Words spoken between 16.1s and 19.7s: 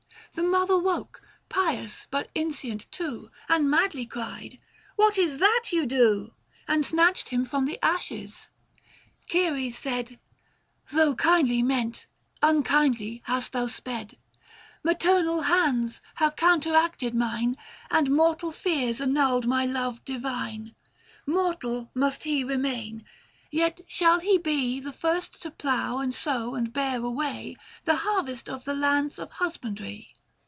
have counteracted mine, And mortal fears annull'd my